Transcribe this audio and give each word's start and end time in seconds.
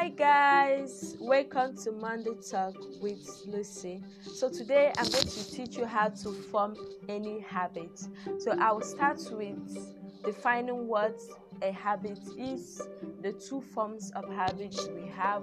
Hi 0.00 0.10
guys, 0.10 1.16
welcome 1.18 1.76
to 1.78 1.90
Monday 1.90 2.30
Talk 2.48 2.76
with 3.00 3.42
Lucy. 3.48 4.00
So 4.22 4.48
today 4.48 4.92
I'm 4.96 5.10
going 5.10 5.26
to 5.26 5.50
teach 5.50 5.76
you 5.76 5.86
how 5.86 6.10
to 6.10 6.32
form 6.32 6.76
any 7.08 7.40
habit. 7.40 8.06
So 8.38 8.52
I 8.52 8.70
will 8.70 8.82
start 8.82 9.20
with 9.32 9.76
defining 10.24 10.86
what 10.86 11.18
a 11.62 11.72
habit 11.72 12.20
is, 12.38 12.80
the 13.22 13.32
two 13.32 13.60
forms 13.60 14.12
of 14.12 14.32
habits 14.32 14.86
we 14.86 15.08
have, 15.08 15.42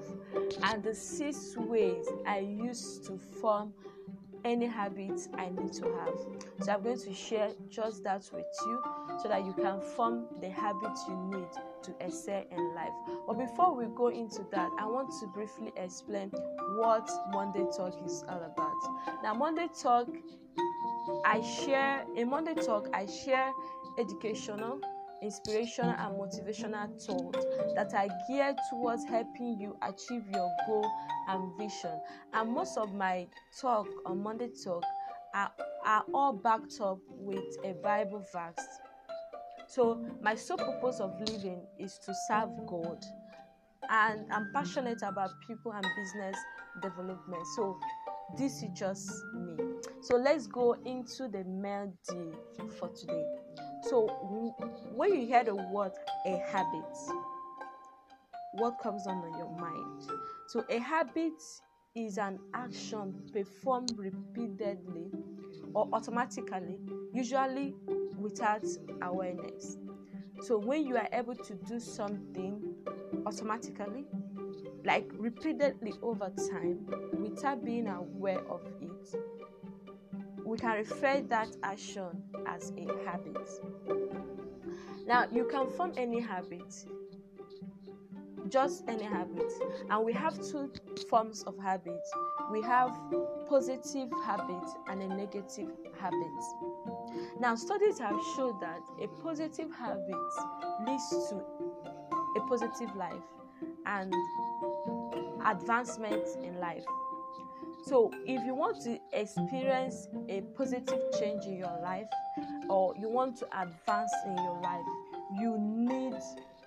and 0.63 0.81
the 0.81 0.95
six 0.95 1.57
ways 1.57 2.05
I 2.25 2.39
use 2.39 3.01
to 3.07 3.19
form 3.41 3.73
any 4.45 4.67
habits 4.67 5.27
I 5.37 5.49
need 5.49 5.73
to 5.73 5.83
have. 5.99 6.17
So 6.61 6.71
I'm 6.71 6.81
going 6.81 6.99
to 7.01 7.13
share 7.13 7.49
just 7.67 8.05
that 8.05 8.29
with 8.31 8.45
you 8.65 8.81
so 9.21 9.27
that 9.29 9.45
you 9.45 9.53
can 9.53 9.81
form 9.81 10.25
the 10.41 10.49
habits 10.49 11.05
you 11.07 11.15
need 11.31 11.47
to 11.83 11.95
excel 11.99 12.43
in 12.51 12.75
life. 12.75 12.93
But 13.27 13.37
before 13.37 13.75
we 13.75 13.85
go 13.95 14.07
into 14.07 14.45
that, 14.51 14.69
I 14.79 14.85
want 14.85 15.11
to 15.19 15.27
briefly 15.27 15.71
explain 15.75 16.31
what 16.77 17.09
Monday 17.31 17.65
Talk 17.75 17.93
is 18.05 18.23
all 18.27 18.43
about. 18.43 19.23
Now, 19.23 19.33
Monday 19.33 19.67
Talk, 19.81 20.07
I 21.25 21.41
share 21.41 22.05
in 22.15 22.29
Monday 22.29 22.55
Talk, 22.55 22.89
I 22.93 23.05
share 23.05 23.51
educational 23.97 24.79
inspirational 25.21 25.91
and 25.97 26.15
motivational 26.19 26.87
thoughts 27.01 27.45
that 27.75 27.93
are 27.93 28.07
geared 28.27 28.55
towards 28.69 29.03
helping 29.05 29.59
you 29.59 29.75
achieve 29.81 30.23
your 30.31 30.49
goal 30.67 30.89
and 31.29 31.57
vision. 31.57 31.99
And 32.33 32.51
most 32.51 32.77
of 32.77 32.93
my 32.93 33.27
talk 33.59 33.87
on 34.05 34.21
Monday 34.21 34.49
Talk 34.63 34.83
are, 35.33 35.51
are 35.85 36.05
all 36.13 36.33
backed 36.33 36.79
up 36.81 36.99
with 37.09 37.57
a 37.63 37.73
Bible 37.73 38.25
verse. 38.31 38.67
So, 39.75 39.99
my 40.21 40.35
sole 40.35 40.55
purpose 40.55 41.01
of 41.01 41.19
living 41.19 41.59
is 41.77 41.99
to 42.05 42.13
serve 42.29 42.47
God, 42.65 43.03
and 43.89 44.25
I'm 44.31 44.49
passionate 44.53 45.01
about 45.01 45.31
people 45.45 45.73
and 45.73 45.85
business 45.97 46.37
development. 46.81 47.45
So, 47.57 47.77
this 48.37 48.63
is 48.63 48.69
just 48.73 49.11
me. 49.33 49.57
So, 49.99 50.15
let's 50.15 50.47
go 50.47 50.77
into 50.85 51.27
the 51.27 51.43
melody 51.43 52.37
for 52.79 52.87
today. 52.87 53.25
So, 53.89 54.07
when 54.93 55.13
you 55.13 55.27
hear 55.27 55.43
the 55.43 55.55
word 55.55 55.91
a 56.25 56.37
habit, 56.37 56.97
what 58.53 58.79
comes 58.81 59.05
on 59.07 59.21
your 59.37 59.51
mind? 59.59 60.03
So, 60.47 60.63
a 60.69 60.79
habit 60.79 61.43
is 61.95 62.17
an 62.17 62.37
action 62.53 63.13
performed 63.31 63.93
repeatedly 63.97 65.09
or 65.73 65.87
automatically, 65.93 66.77
usually 67.13 67.73
without 68.19 68.65
awareness. 69.01 69.77
So, 70.41 70.57
when 70.57 70.85
you 70.85 70.97
are 70.97 71.07
able 71.13 71.35
to 71.35 71.53
do 71.53 71.79
something 71.79 72.61
automatically, 73.25 74.05
like 74.83 75.09
repeatedly 75.13 75.93
over 76.01 76.31
time, 76.51 76.85
without 77.13 77.63
being 77.63 77.87
aware 77.87 78.41
of 78.49 78.61
it, 78.81 79.15
we 80.45 80.57
can 80.57 80.73
refer 80.77 81.21
that 81.29 81.55
action 81.63 82.21
as 82.45 82.73
a 82.77 83.09
habit. 83.09 83.49
Now, 85.07 85.27
you 85.31 85.45
can 85.45 85.69
form 85.71 85.93
any 85.95 86.19
habit, 86.19 86.85
just 88.49 88.83
any 88.87 89.03
habit, 89.03 89.51
and 89.89 90.05
we 90.05 90.13
have 90.13 90.35
two 90.41 90.71
forms 91.09 91.43
of 91.43 91.57
habits 91.57 92.11
we 92.51 92.61
have 92.61 92.95
positive 93.49 94.09
habits 94.23 94.75
and 94.87 95.01
a 95.01 95.07
negative 95.07 95.69
habit. 95.99 96.43
Now, 97.39 97.55
studies 97.55 97.99
have 97.99 98.19
shown 98.35 98.59
that 98.61 98.81
a 99.01 99.07
positive 99.23 99.71
habit 99.71 100.15
leads 100.85 101.09
to 101.29 101.41
a 102.37 102.47
positive 102.47 102.95
life 102.95 103.23
and 103.85 104.13
advancement 105.45 106.27
in 106.43 106.59
life. 106.59 106.83
So, 107.85 108.11
if 108.25 108.45
you 108.45 108.55
want 108.55 108.81
to 108.83 108.99
experience 109.13 110.07
a 110.29 110.41
positive 110.55 110.99
change 111.19 111.45
in 111.45 111.57
your 111.57 111.79
life 111.81 112.07
or 112.69 112.95
you 112.99 113.09
want 113.09 113.37
to 113.37 113.45
advance 113.59 114.11
in 114.27 114.37
your 114.37 114.59
life, 114.61 114.85
you 115.39 115.57
need 115.59 116.15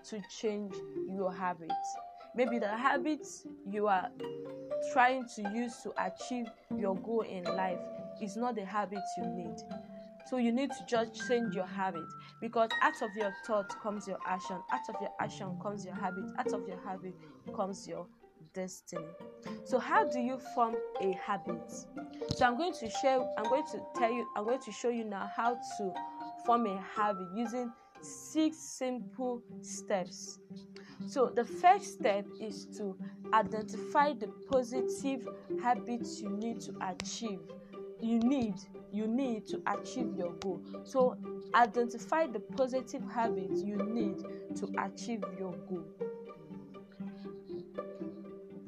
to 0.04 0.20
change 0.40 0.74
your 1.08 1.32
habits. 1.32 1.96
Maybe 2.34 2.58
the 2.58 2.68
habits 2.68 3.46
you 3.68 3.88
are 3.88 4.08
trying 4.92 5.26
to 5.36 5.42
use 5.54 5.76
to 5.82 5.92
achieve 5.98 6.46
your 6.76 6.96
goal 6.96 7.22
in 7.22 7.44
life 7.44 7.78
is 8.22 8.36
not 8.36 8.54
the 8.54 8.64
habit 8.64 9.00
you 9.16 9.26
need. 9.26 9.56
So 10.28 10.36
you 10.36 10.52
need 10.52 10.70
to 10.70 10.84
just 10.86 11.26
change 11.26 11.54
your 11.54 11.66
habit 11.66 12.04
because 12.40 12.68
out 12.82 13.00
of 13.00 13.10
your 13.16 13.32
thought 13.46 13.74
comes 13.80 14.06
your 14.06 14.18
action, 14.26 14.56
out 14.70 14.94
of 14.94 15.00
your 15.00 15.10
action 15.20 15.58
comes 15.62 15.84
your 15.84 15.94
habit, 15.94 16.24
out 16.38 16.52
of 16.52 16.68
your 16.68 16.78
habit 16.84 17.14
comes 17.56 17.88
your 17.88 18.06
destiny. 18.52 19.06
So, 19.64 19.78
how 19.78 20.04
do 20.04 20.18
you 20.18 20.38
form 20.54 20.74
a 21.00 21.12
habit? 21.12 21.70
So, 22.36 22.44
I'm 22.46 22.56
going 22.56 22.74
to 22.74 22.90
share, 22.90 23.20
I'm 23.38 23.44
going 23.44 23.64
to 23.72 23.80
tell 23.96 24.12
you, 24.12 24.26
I'm 24.36 24.44
going 24.44 24.60
to 24.60 24.72
show 24.72 24.90
you 24.90 25.04
now 25.04 25.30
how 25.34 25.54
to 25.54 25.94
form 26.44 26.66
a 26.66 26.80
habit 26.94 27.28
using 27.34 27.72
six 28.02 28.56
simple 28.58 29.42
steps. 29.62 30.38
So, 31.06 31.30
the 31.34 31.44
first 31.44 31.94
step 31.94 32.26
is 32.40 32.66
to 32.78 32.96
identify 33.32 34.12
the 34.14 34.28
positive 34.50 35.26
habits 35.62 36.20
you 36.20 36.30
need 36.30 36.60
to 36.62 36.74
achieve. 36.82 37.40
You 38.00 38.18
need 38.20 38.54
you 38.92 39.06
need 39.06 39.46
to 39.48 39.60
achieve 39.66 40.14
your 40.16 40.32
goal. 40.34 40.62
So, 40.84 41.16
identify 41.54 42.26
the 42.26 42.40
positive 42.40 43.02
habits 43.10 43.62
you 43.62 43.76
need 43.76 44.18
to 44.56 44.68
achieve 44.78 45.22
your 45.38 45.52
goal. 45.68 45.84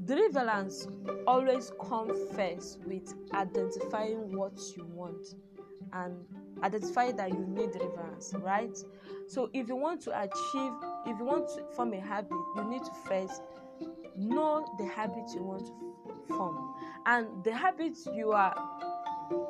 Deliverance 0.04 0.88
always 1.26 1.70
comes 1.80 2.18
first 2.34 2.80
with 2.84 3.14
identifying 3.32 4.36
what 4.36 4.58
you 4.76 4.84
want 4.86 5.34
and 5.92 6.24
identify 6.62 7.12
that 7.12 7.30
you 7.30 7.46
need 7.46 7.70
deliverance, 7.72 8.34
right? 8.38 8.76
So 9.30 9.48
if 9.54 9.68
you 9.68 9.76
want 9.76 10.00
to 10.02 10.20
achieve, 10.20 10.72
if 11.06 11.16
you 11.16 11.24
want 11.24 11.46
to 11.54 11.62
form 11.76 11.92
a 11.92 12.00
habit, 12.00 12.36
you 12.56 12.64
need 12.64 12.84
to 12.84 12.90
first 13.06 13.42
know 14.16 14.66
the 14.76 14.84
habit 14.86 15.30
you 15.32 15.44
want 15.44 15.66
to 15.66 16.34
form. 16.34 16.74
And 17.06 17.44
the 17.44 17.52
habit 17.52 17.96
you 18.12 18.32
are 18.32 18.52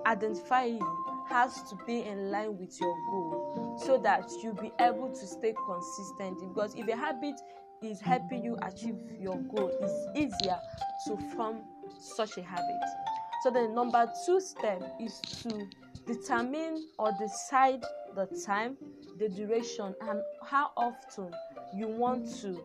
identifying 0.04 0.82
has 1.30 1.62
to 1.70 1.78
be 1.86 2.02
in 2.02 2.30
line 2.30 2.58
with 2.58 2.78
your 2.78 2.94
goal 3.10 3.78
so 3.82 3.96
that 3.96 4.28
you'll 4.42 4.52
be 4.52 4.70
able 4.80 5.08
to 5.08 5.26
stay 5.26 5.54
consistent 5.66 6.38
because 6.46 6.74
if 6.74 6.86
a 6.86 6.96
habit 6.96 7.40
is 7.82 8.00
helping 8.00 8.44
you 8.44 8.58
achieve 8.62 8.96
your 9.18 9.36
goal 9.54 9.70
it's 9.80 10.18
easier 10.18 10.58
to 11.06 11.16
form 11.34 11.62
such 11.98 12.36
a 12.36 12.42
habit 12.42 12.82
so 13.42 13.50
the 13.50 13.68
number 13.68 14.06
two 14.26 14.40
step 14.40 14.82
is 15.00 15.20
to 15.20 15.66
determine 16.06 16.86
or 16.98 17.12
decide 17.18 17.82
the 18.14 18.26
time 18.44 18.76
the 19.18 19.28
duration 19.28 19.94
and 20.08 20.20
how 20.42 20.70
often 20.76 21.30
you 21.74 21.88
want 21.88 22.26
to 22.40 22.60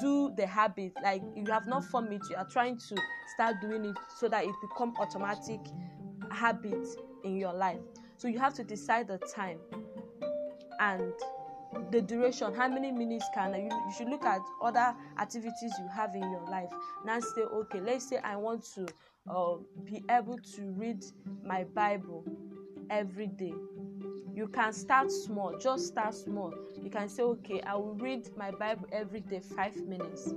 do 0.00 0.32
the 0.36 0.46
habit. 0.46 0.92
Like 1.02 1.22
you 1.34 1.44
have 1.50 1.66
not 1.66 1.84
formed 1.84 2.12
it 2.12 2.22
you 2.28 2.36
are 2.36 2.46
trying 2.46 2.78
to 2.88 2.96
start 3.34 3.56
doing 3.60 3.84
it 3.84 3.96
so 4.18 4.28
that 4.28 4.44
it 4.44 4.54
become 4.60 4.94
automatic 4.98 5.60
habit 6.30 6.86
in 7.24 7.36
your 7.36 7.52
life. 7.52 7.80
So 8.16 8.28
you 8.28 8.38
have 8.38 8.54
to 8.54 8.64
decide 8.64 9.08
the 9.08 9.18
time 9.18 9.58
and 10.80 11.12
the 11.90 12.00
duration 12.00 12.52
how 12.54 12.68
many 12.68 12.90
minutes 12.90 13.24
can 13.34 13.54
you, 13.54 13.62
you 13.64 13.92
should 13.96 14.08
look 14.08 14.24
at 14.24 14.40
other 14.62 14.94
activities 15.18 15.72
you 15.78 15.88
have 15.94 16.14
in 16.14 16.22
your 16.22 16.44
life. 16.50 16.70
Now 17.04 17.20
say 17.20 17.42
okay 17.42 17.80
let's 17.80 18.08
say 18.08 18.18
i 18.18 18.36
want 18.36 18.64
to 18.74 18.86
uh, 19.28 19.56
be 19.84 20.02
able 20.10 20.38
to 20.38 20.62
read 20.72 21.04
my 21.44 21.64
bible 21.64 22.24
every 22.90 23.26
day. 23.28 23.54
You 24.34 24.48
can 24.48 24.72
start 24.72 25.10
small 25.10 25.56
just 25.58 25.86
start 25.88 26.14
small. 26.14 26.52
You 26.82 26.90
can 26.90 27.08
say 27.08 27.22
okay 27.22 27.60
i 27.62 27.74
will 27.74 27.94
read 27.94 28.28
my 28.36 28.50
bible 28.50 28.86
every 28.92 29.20
day 29.20 29.40
five 29.56 29.76
minutes 29.86 30.32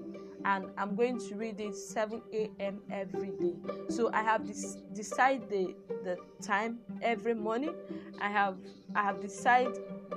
and 0.46 0.66
i'm 0.78 0.96
going 0.96 1.18
to 1.18 1.36
read 1.36 1.60
it 1.60 1.76
7 1.76 2.22
a.m 2.34 2.80
every 2.92 3.32
day. 3.32 3.56
So 3.90 4.10
i 4.14 4.22
have 4.22 4.48
this 4.48 4.78
decide 4.94 5.50
the 5.50 5.74
the 6.04 6.18
time 6.42 6.80
every 7.02 7.34
morning. 7.34 7.74
I 8.22 8.30
have 8.30 8.58
i 8.96 9.02
have 9.02 9.20
decide 9.22 9.70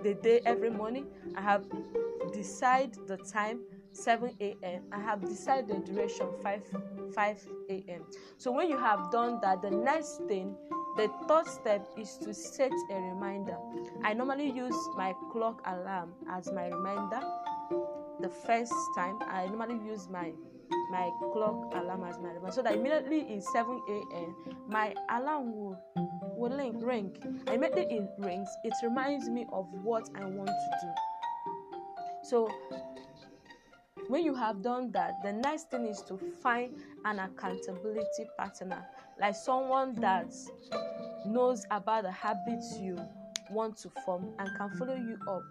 the 0.02 0.14
day 0.14 0.40
every 0.44 0.70
morning 0.70 1.06
i 1.36 1.40
have 1.40 1.64
decide 2.32 2.94
the 3.06 3.16
time 3.18 3.60
7 3.92 4.30
a.m 4.40 4.82
i 4.92 4.98
have 4.98 5.20
decided 5.20 5.68
the 5.68 5.92
duration 5.92 6.26
5 6.42 6.62
5 7.14 7.48
a.m 7.70 8.04
so 8.36 8.52
when 8.52 8.68
you 8.68 8.78
have 8.78 9.10
done 9.10 9.38
that 9.40 9.62
the 9.62 9.70
next 9.70 10.20
thing 10.28 10.56
the 10.96 11.10
third 11.28 11.46
step 11.46 11.86
is 11.98 12.16
to 12.24 12.32
set 12.32 12.72
a 12.90 12.94
reminder. 12.94 13.56
I 14.02 14.14
normally 14.14 14.50
use 14.50 14.74
my 14.96 15.14
clock 15.30 15.60
alarm 15.66 16.14
as 16.30 16.50
my 16.50 16.68
reminder 16.68 17.20
the 18.20 18.30
first 18.30 18.72
time. 18.96 19.18
I 19.20 19.46
normally 19.46 19.78
use 19.84 20.08
my 20.08 20.32
my 20.90 21.10
clock 21.32 21.72
alarm 21.74 22.04
as 22.04 22.18
my 22.18 22.28
reminder 22.28 22.52
so 22.52 22.62
that 22.62 22.74
immediately 22.74 23.20
in 23.32 23.40
7 23.40 23.80
a.m 23.88 24.36
my 24.68 24.94
alarm 25.10 25.52
will 25.54 25.78
will 26.36 26.56
ring 26.56 26.78
ring. 26.80 27.16
And 27.46 27.48
immediately 27.48 27.96
it 27.96 28.10
rings 28.18 28.48
it 28.64 28.74
reminds 28.82 29.28
me 29.28 29.46
of 29.52 29.66
what 29.82 30.08
i 30.14 30.24
want 30.24 30.48
to 30.48 30.78
do. 30.82 30.92
So 32.22 32.50
when 34.08 34.24
you 34.24 34.34
have 34.34 34.62
done 34.62 34.92
that 34.92 35.22
the 35.22 35.32
next 35.32 35.70
thing 35.70 35.86
is 35.86 36.02
to 36.02 36.18
find 36.42 36.74
an 37.04 37.18
accountability 37.20 38.26
partner. 38.36 38.84
Like 39.20 39.34
someone 39.34 39.94
that 39.96 40.32
knows 41.24 41.64
about 41.70 42.02
the 42.04 42.12
habits 42.12 42.78
you 42.78 42.98
want 43.50 43.76
to 43.78 43.90
form 44.04 44.28
and 44.38 44.48
can 44.56 44.70
follow 44.78 44.94
you 44.94 45.16
up 45.28 45.42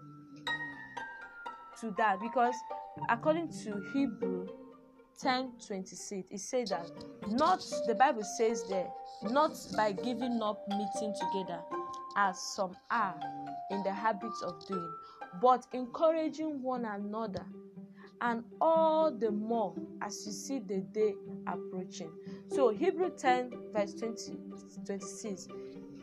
to 1.80 1.94
that. 1.96 2.20
Because 2.20 2.54
according 3.08 3.48
to 3.64 3.82
hebrew 3.92 4.46
10 5.20 5.52
26 5.66 6.28
it 6.30 6.40
says 6.40 6.70
that 6.70 6.90
not 7.28 7.64
the 7.86 7.94
bible 7.94 8.22
says 8.22 8.64
there 8.68 8.88
not 9.30 9.56
by 9.76 9.92
giving 9.92 10.40
up 10.42 10.66
meeting 10.68 11.14
together 11.20 11.60
as 12.16 12.38
some 12.54 12.76
are 12.90 13.18
in 13.70 13.82
the 13.82 13.92
habits 13.92 14.42
of 14.42 14.54
doing 14.66 14.92
but 15.40 15.66
encouraging 15.72 16.62
one 16.62 16.84
another 16.84 17.44
and 18.20 18.42
all 18.60 19.10
the 19.10 19.30
more 19.30 19.74
as 20.00 20.24
you 20.26 20.32
see 20.32 20.58
the 20.58 20.80
day 20.80 21.14
approaching. 21.46 22.10
So 22.48 22.70
hebrew 22.70 23.10
10 23.10 23.52
verse 23.72 23.94
20 23.94 24.38
26 24.86 25.48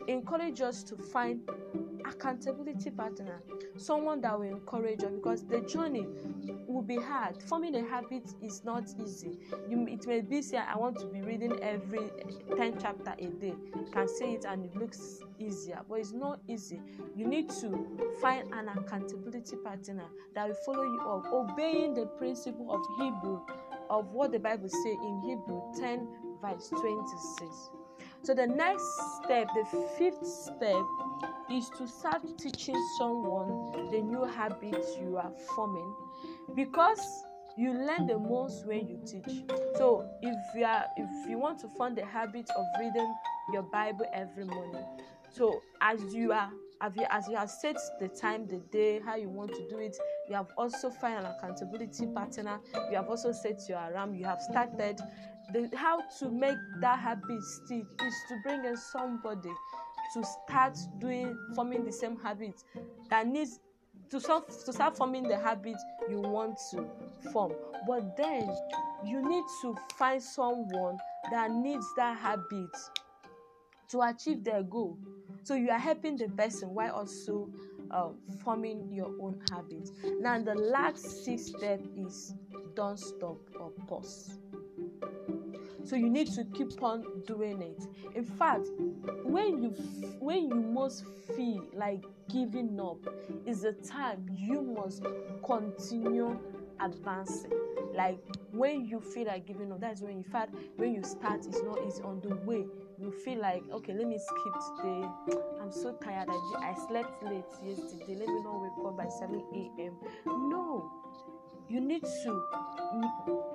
encourage 0.08 0.60
us 0.60 0.82
to 0.84 0.96
find 0.96 1.40
accountability 2.04 2.90
partner 2.90 3.40
someone 3.76 4.20
that 4.20 4.38
will 4.38 4.46
encourage 4.46 5.02
us 5.02 5.10
because 5.10 5.44
the 5.44 5.60
journey 5.62 6.06
will 6.66 6.82
be 6.82 6.96
hard. 6.96 7.42
Forming 7.42 7.74
a 7.76 7.82
habit 7.82 8.24
is 8.42 8.64
not 8.64 8.84
easy. 9.02 9.38
You 9.68 9.86
it 9.88 10.06
may 10.06 10.20
be 10.20 10.42
say 10.42 10.58
i 10.58 10.76
want 10.76 10.98
to 11.00 11.06
be 11.06 11.22
reading 11.22 11.58
every 11.62 12.10
10 12.56 12.78
chapter 12.80 13.14
a 13.18 13.26
day. 13.26 13.54
You 13.74 13.88
can 13.92 14.08
say 14.08 14.34
it 14.34 14.44
and 14.44 14.64
it 14.64 14.76
looks 14.76 15.20
easier 15.38 15.80
but 15.88 15.96
it's 16.00 16.12
not 16.12 16.40
easy. 16.48 16.80
You 17.16 17.26
need 17.26 17.50
to 17.60 17.86
find 18.20 18.52
an 18.52 18.68
accountability 18.68 19.56
partner 19.56 20.04
that 20.34 20.48
will 20.48 20.56
follow 20.66 20.84
you 20.84 21.00
up 21.00 21.32
obeying 21.32 21.94
the 21.94 22.06
principle 22.06 22.72
of 22.72 22.80
hebrew 22.98 23.40
of 23.90 24.10
what 24.12 24.32
the 24.32 24.38
bible 24.38 24.68
say 24.68 24.90
in 24.90 25.20
hebrew 25.26 25.60
10 25.78 26.08
verse 26.40 26.70
26 26.70 27.83
so 28.24 28.32
the 28.32 28.46
next 28.46 28.84
step, 29.22 29.48
the 29.54 29.64
fifth 29.98 30.26
step, 30.26 30.84
is 31.50 31.68
to 31.76 31.86
start 31.86 32.22
teaching 32.38 32.76
someone 32.98 33.90
the 33.90 34.00
new 34.00 34.24
habits 34.24 34.96
you 34.98 35.18
are 35.18 35.32
forming. 35.54 35.94
Because 36.54 37.00
you 37.56 37.72
learn 37.72 38.06
the 38.06 38.18
most 38.18 38.66
when 38.66 38.88
you 38.88 38.98
teach. 39.06 39.44
So 39.76 40.08
if 40.22 40.56
you 40.56 40.64
are 40.64 40.86
if 40.96 41.28
you 41.28 41.38
want 41.38 41.60
to 41.60 41.68
form 41.68 41.94
the 41.94 42.04
habit 42.04 42.48
of 42.56 42.64
reading 42.80 43.14
your 43.52 43.62
bible 43.62 44.06
every 44.12 44.44
morning. 44.44 44.84
So 45.30 45.62
as 45.80 46.00
you 46.14 46.32
are 46.32 46.50
have 46.80 46.96
you, 46.96 47.06
as 47.10 47.28
you 47.28 47.36
have 47.36 47.50
set 47.50 47.76
the 48.00 48.08
time 48.08 48.46
the 48.46 48.58
day 48.72 49.00
how 49.04 49.16
you 49.16 49.28
want 49.28 49.52
to 49.52 49.68
do 49.68 49.78
it 49.78 49.96
you 50.28 50.34
have 50.34 50.48
also 50.56 50.90
find 50.90 51.18
an 51.18 51.26
accountability 51.26 52.06
partner. 52.06 52.58
You 52.90 52.96
have 52.96 53.08
also 53.08 53.32
set 53.32 53.60
your 53.68 53.78
alarm. 53.78 54.14
You 54.14 54.24
have 54.24 54.40
started 54.40 55.00
the 55.52 55.70
how 55.76 56.00
to 56.18 56.30
make 56.30 56.56
that 56.80 56.98
habit 56.98 57.42
stick 57.42 57.84
is 58.04 58.14
to 58.28 58.36
bring 58.42 58.64
in 58.64 58.76
somebody 58.76 59.50
to 60.14 60.24
start 60.24 60.76
doing 60.98 61.36
forming 61.54 61.84
the 61.84 61.92
same 61.92 62.16
habit 62.16 62.62
that 63.10 63.26
needs 63.26 63.60
to 64.10 64.20
start 64.20 64.48
to 64.48 64.72
start 64.72 64.96
forming 64.96 65.24
the 65.24 65.36
habit 65.36 65.76
you 66.08 66.20
want 66.20 66.58
to 66.70 66.88
form. 67.32 67.52
But 67.86 68.16
then 68.16 68.48
you 69.04 69.26
need 69.28 69.44
to 69.62 69.76
find 69.96 70.22
someone 70.22 70.98
that 71.30 71.50
needs 71.50 71.86
that 71.96 72.16
habit 72.18 72.70
to 73.90 74.02
achieve 74.02 74.44
their 74.44 74.62
goal. 74.62 74.98
So 75.42 75.54
you 75.54 75.70
are 75.70 75.78
helping 75.78 76.16
the 76.16 76.28
person 76.28 76.70
while 76.70 76.94
also 76.94 77.50
uh, 77.90 78.08
forming 78.42 78.92
your 78.92 79.12
own 79.20 79.40
habit. 79.50 79.90
Now 80.20 80.40
the 80.40 80.54
last 80.54 81.24
six 81.24 81.46
step 81.46 81.80
is 81.96 82.34
don't 82.74 82.98
stop 82.98 83.38
or 83.58 83.70
pause 83.86 84.38
so 85.84 85.96
you 85.96 86.08
need 86.10 86.28
to 86.34 86.44
keep 86.44 86.82
on 86.82 87.04
doing 87.26 87.62
it. 87.62 87.82
In 88.14 88.24
fact 88.24 88.66
when 89.24 89.62
you 89.62 89.70
when 90.18 90.48
you 90.48 90.54
most 90.54 91.04
feel 91.36 91.64
like 91.74 92.04
giving 92.30 92.78
up 92.80 92.98
is 93.46 93.62
the 93.62 93.72
time 93.72 94.26
you 94.36 94.62
must 94.62 95.04
continue 95.44 96.38
advancing. 96.80 97.52
Like 97.94 98.18
when 98.50 98.86
you 98.86 99.00
feel 99.00 99.26
like 99.26 99.46
giving 99.46 99.72
up 99.72 99.80
that's 99.80 100.00
when 100.00 100.12
in 100.12 100.24
fact 100.24 100.54
when 100.76 100.94
you 100.94 101.02
start 101.02 101.46
it's 101.46 101.62
not 101.62 101.78
it's 101.82 102.00
on 102.00 102.20
the 102.20 102.34
way 102.44 102.64
you 102.98 103.10
feel 103.10 103.40
like 103.40 103.62
okay 103.72 103.92
let 103.92 104.06
me 104.06 104.18
skip 104.18 104.54
today. 104.76 105.08
I'm 105.60 105.70
so 105.70 105.96
tired. 106.02 106.28
I, 106.28 106.70
I 106.70 106.74
slept 106.88 107.22
late 107.24 107.44
yesterday. 107.62 108.16
Let 108.16 108.28
me 108.28 108.42
not 108.42 108.60
wake 108.60 108.86
up 108.86 108.96
by 108.96 109.08
7 109.08 109.42
a.m 109.54 109.96
no 110.26 111.03
you 111.68 111.80
need 111.80 112.02
to 112.02 112.42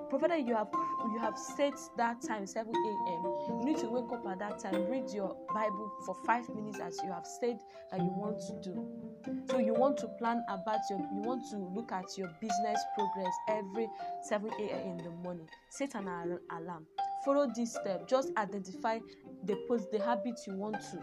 provided 0.08 0.46
you 0.46 0.54
have 0.54 0.68
you 1.12 1.18
have 1.18 1.38
set 1.38 1.74
that 1.96 2.20
time 2.20 2.46
7 2.46 2.72
a.m 2.74 3.24
you 3.48 3.64
need 3.64 3.78
to 3.78 3.88
wake 3.88 4.12
up 4.12 4.26
at 4.26 4.38
that 4.38 4.58
time 4.58 4.84
read 4.90 5.08
your 5.10 5.36
bible 5.54 5.92
for 6.04 6.14
five 6.26 6.48
minutes 6.50 6.78
as 6.80 6.98
you 7.04 7.12
have 7.12 7.26
said 7.26 7.58
that 7.90 8.00
you 8.00 8.10
want 8.16 8.38
to 8.40 8.70
do. 8.70 8.86
So 9.50 9.58
you 9.58 9.74
want 9.74 9.96
to 9.98 10.08
plan 10.18 10.44
about 10.48 10.80
your 10.88 10.98
you 10.98 11.20
want 11.22 11.42
to 11.50 11.58
look 11.58 11.92
at 11.92 12.16
your 12.16 12.28
business 12.40 12.80
progress 12.94 13.34
every 13.48 13.88
7 14.22 14.50
a.m 14.60 14.98
in 14.98 15.04
the 15.04 15.10
morning. 15.10 15.48
Set 15.70 15.94
an 15.94 16.08
alarm. 16.50 16.86
Follow 17.24 17.48
this 17.54 17.74
step. 17.74 18.08
Just 18.08 18.30
identify 18.36 18.98
the 19.44 19.56
post 19.68 19.90
the 19.90 20.02
habit 20.02 20.38
you 20.46 20.54
want 20.54 20.76
to 20.76 21.02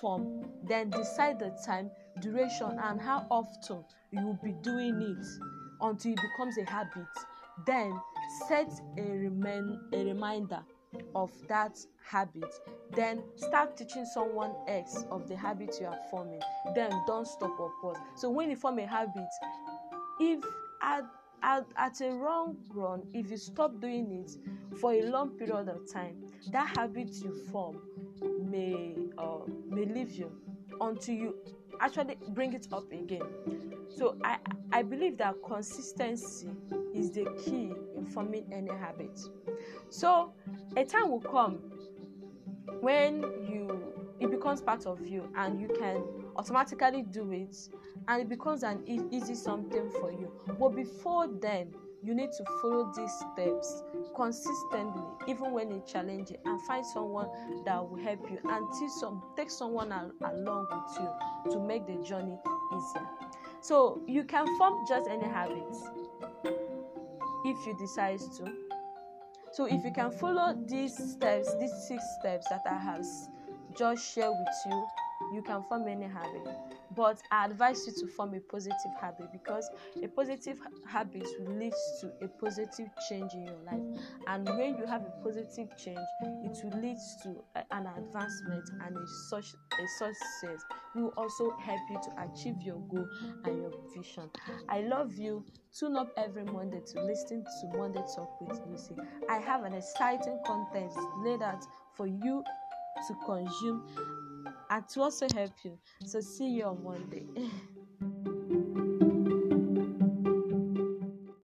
form. 0.00 0.44
Then 0.64 0.90
decide 0.90 1.38
the 1.38 1.56
time 1.64 1.90
duration 2.20 2.78
and 2.82 3.00
how 3.00 3.26
often 3.30 3.84
you 4.10 4.24
will 4.24 4.38
be 4.42 4.52
doing 4.62 5.00
it 5.00 5.26
until 5.80 6.12
it 6.12 6.20
becomes 6.20 6.58
a 6.58 6.64
habit 6.64 7.06
then 7.66 7.98
set 8.46 8.70
a, 8.96 9.02
remain, 9.02 9.80
a 9.92 10.04
reminder 10.04 10.60
of 11.14 11.30
that 11.48 11.78
habit. 12.04 12.54
Then 12.94 13.22
start 13.36 13.76
teaching 13.76 14.06
someone 14.06 14.52
else 14.66 15.04
of 15.10 15.28
the 15.28 15.36
habit 15.36 15.76
you 15.80 15.86
are 15.86 15.98
forming. 16.10 16.40
Then 16.74 16.90
don't 17.06 17.26
stop 17.26 17.58
or 17.58 17.72
pause. 17.82 17.98
So 18.16 18.30
when 18.30 18.50
you 18.50 18.56
form 18.56 18.78
a 18.78 18.86
habit 18.86 19.28
if 20.20 20.42
at 20.82 21.04
at, 21.40 21.66
at 21.76 22.00
a 22.00 22.10
wrong 22.10 22.56
run 22.74 23.02
if 23.14 23.30
you 23.30 23.36
stop 23.36 23.80
doing 23.80 24.10
it 24.10 24.76
for 24.78 24.92
a 24.92 25.02
long 25.02 25.30
period 25.30 25.68
of 25.68 25.88
time 25.92 26.16
that 26.50 26.76
habit 26.76 27.14
you 27.22 27.32
form 27.52 27.78
may 28.42 28.96
uh, 29.18 29.38
may 29.68 29.84
leave 29.84 30.10
you 30.10 30.32
until 30.80 31.14
you 31.14 31.36
actually 31.80 32.16
bring 32.28 32.52
it 32.54 32.66
up 32.72 32.90
again. 32.92 33.22
So 33.88 34.16
i 34.24 34.38
i 34.72 34.82
believe 34.82 35.16
that 35.18 35.34
consistency 35.46 36.48
is 36.94 37.10
the 37.10 37.24
key 37.44 37.72
in 37.96 38.04
forming 38.06 38.46
any 38.52 38.70
habit. 38.70 39.18
So 39.90 40.32
a 40.76 40.84
time 40.84 41.10
will 41.10 41.20
come 41.20 41.58
when 42.80 43.22
you 43.48 43.94
it 44.20 44.30
becomes 44.30 44.60
part 44.60 44.86
of 44.86 45.06
you 45.06 45.28
and 45.36 45.60
you 45.60 45.68
can 45.68 46.02
automatically 46.36 47.02
do 47.02 47.30
it 47.32 47.56
and 48.08 48.22
it 48.22 48.28
becomes 48.28 48.62
an 48.62 48.82
e- 48.86 49.00
easy 49.10 49.34
something 49.34 49.90
for 50.00 50.10
you. 50.10 50.32
But 50.58 50.70
before 50.70 51.28
then 51.28 51.72
you 52.08 52.14
need 52.14 52.32
to 52.32 52.44
follow 52.62 52.90
these 52.96 53.12
steps 53.12 53.82
consistently 54.16 55.02
even 55.26 55.52
when 55.52 55.70
it's 55.70 55.92
challenging 55.92 56.38
and 56.46 56.58
find 56.62 56.84
someone 56.86 57.28
that 57.66 57.86
will 57.86 57.98
help 57.98 58.18
you 58.30 58.38
and 58.48 58.90
some 58.98 59.22
take 59.36 59.50
someone 59.50 59.92
al- 59.92 60.10
along 60.32 60.66
with 60.70 61.04
you 61.44 61.52
to 61.52 61.60
make 61.60 61.86
the 61.86 62.02
journey 62.02 62.38
easier. 62.74 63.06
So 63.60 64.00
you 64.06 64.24
can 64.24 64.46
form 64.56 64.86
just 64.88 65.06
any 65.06 65.26
habits 65.26 65.84
if 67.44 67.66
you 67.66 67.76
decide 67.78 68.20
to. 68.38 68.54
So 69.52 69.66
if 69.66 69.84
you 69.84 69.92
can 69.94 70.10
follow 70.10 70.56
these 70.66 70.96
steps 70.96 71.54
these 71.56 71.72
six 71.88 72.02
steps 72.20 72.48
that 72.48 72.62
i 72.66 72.76
have 72.76 73.04
just 73.76 74.14
share 74.14 74.30
with 74.30 74.56
you 74.66 74.86
you 75.32 75.42
can 75.42 75.62
form 75.64 75.86
any 75.88 76.06
habit. 76.06 76.46
But 76.94 77.20
i 77.30 77.44
advise 77.44 77.86
you 77.86 77.92
to 78.00 78.06
form 78.12 78.34
a 78.34 78.40
positive 78.40 78.92
habit 79.00 79.30
because 79.32 79.70
a 80.02 80.08
positive 80.08 80.58
habit 80.86 81.26
leads 81.46 81.76
to 82.00 82.10
a 82.24 82.28
positive 82.28 82.88
change 83.08 83.34
in 83.34 83.44
your 83.46 83.58
life. 83.64 84.00
And 84.26 84.48
when 84.48 84.76
you 84.76 84.86
have 84.86 85.02
a 85.02 85.12
positive 85.22 85.68
change 85.76 85.98
it 86.22 86.64
will 86.64 86.80
lead 86.80 86.98
to 87.22 87.44
an 87.70 87.86
advancement 87.86 88.70
and 88.84 88.96
a 88.96 89.06
such 89.06 89.54
a 89.80 89.86
success. 89.98 90.64
It 90.96 91.00
will 91.00 91.14
also 91.16 91.50
help 91.58 91.80
you 91.90 92.00
to 92.02 92.22
achieve 92.22 92.62
your 92.62 92.78
goal 92.88 93.08
and 93.44 93.58
your 93.58 93.72
vision. 93.94 94.30
I 94.68 94.80
love 94.80 95.16
you. 95.18 95.44
Tune 95.78 95.96
up 95.96 96.08
every 96.16 96.44
monday 96.44 96.80
to 96.92 97.02
listen 97.02 97.44
to 97.60 97.76
monday 97.76 98.02
talk 98.14 98.40
with 98.40 98.60
lucy. 98.66 98.94
I 99.28 99.38
have 99.38 99.64
an 99.64 99.74
exciting 99.74 100.38
content 100.44 100.92
laid 101.22 101.42
out 101.42 101.64
for 101.94 102.06
you 102.06 102.42
to 103.06 103.14
consume 103.24 103.82
and 104.70 104.88
to 104.88 105.02
also 105.02 105.28
help 105.28 105.52
you. 105.64 105.78
So 106.04 106.20
see 106.20 106.48
you 106.50 106.64
on 106.66 106.82
Monday. 106.82 107.26